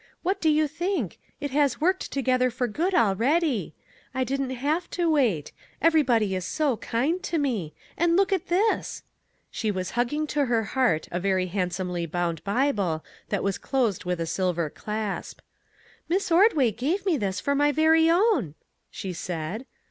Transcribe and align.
What 0.23 0.41
do 0.41 0.49
you 0.49 0.67
think? 0.67 1.19
It 1.39 1.51
has' 1.51 1.79
worked 1.79 2.11
together 2.11 2.49
for 2.49 2.67
good' 2.67 2.95
already. 3.05 3.75
I 4.15 4.23
didn't 4.23 4.49
have 4.49 4.89
to 4.89 5.11
wait. 5.11 5.51
Everybody 5.79 6.33
is 6.33 6.43
so 6.43 6.77
kind 6.77 7.21
to 7.21 7.37
me; 7.37 7.75
and 7.95 8.17
look 8.17 8.33
at 8.33 8.47
this!" 8.47 9.03
She 9.51 9.69
was 9.69 9.91
hugging 9.91 10.25
to 10.33 10.45
her 10.45 10.63
heart 10.63 11.07
a 11.11 11.19
very 11.19 11.45
handsomely 11.45 12.07
bound 12.07 12.43
Bible 12.43 13.05
that 13.29 13.43
closed 13.61 14.03
with 14.03 14.19
a 14.19 14.25
silver 14.25 14.71
clasp." 14.71 15.39
Miss 16.09 16.31
Ordway 16.31 16.71
gave 16.71 17.05
me 17.05 17.15
this 17.15 17.39
MAG 17.45 17.51
AND 17.51 17.57
MARGARET 17.59 17.75
for 17.75 17.77
my 17.77 17.83
very 17.85 18.09
own!" 18.09 18.55
she 18.89 19.13
said. 19.13 19.67